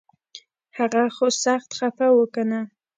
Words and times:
هغه 0.77 1.01
خو 1.15 1.27
سخت 1.45 1.69
خفه 1.77 2.07
و 2.13 2.19
کنه 2.33 2.61